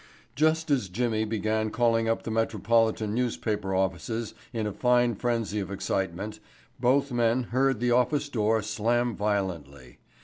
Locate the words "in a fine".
4.51-5.13